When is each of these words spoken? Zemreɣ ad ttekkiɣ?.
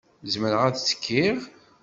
Zemreɣ 0.33 0.61
ad 0.65 0.75
ttekkiɣ?. 0.75 1.37